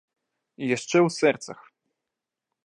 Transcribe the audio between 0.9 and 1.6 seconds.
ў сэрцах.